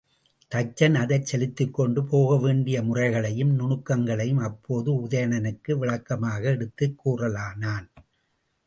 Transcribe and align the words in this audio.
தச்சன், 0.51 0.95
அதைச் 0.95 1.25
செலுத்திக்கொண்டு 1.25 2.03
போகவேண்டிய 2.05 2.81
முறைகளையும், 2.81 3.59
நுணுக்கங்களையும் 3.59 4.41
அப்போது 4.41 4.91
உதயணனுக்கு 4.93 5.73
விளக்கமாக 5.77 6.49
எடுத்துக் 6.49 6.99
கூறலானான். 7.05 7.87